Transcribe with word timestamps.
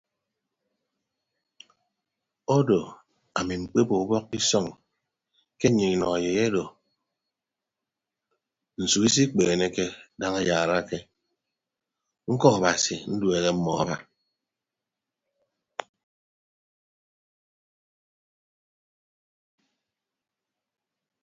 Odo 2.55 2.81
ami 3.39 3.53
mkpebo 3.61 3.95
ubọk 4.03 4.25
ke 4.31 4.37
isọñ 4.41 4.65
ke 5.59 5.67
nnyịn 5.69 5.93
inọ 5.95 6.05
eyei 6.17 6.39
odo 6.49 6.65
nsu 8.81 8.99
isikpeeneke 9.07 9.85
daña 10.19 10.39
ayaarake 10.41 10.97
ñkọ 12.31 12.47
abasi 12.55 12.95
nduehe 13.11 13.49
mmọọ 13.55 13.73
aba. 13.81 13.95